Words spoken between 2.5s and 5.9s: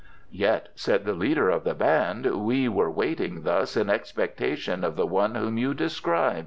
were waiting thus in expectation of the one whom you